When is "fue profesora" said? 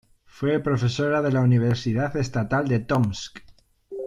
0.25-1.21